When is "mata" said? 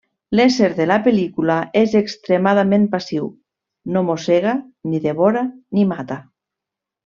5.95-6.23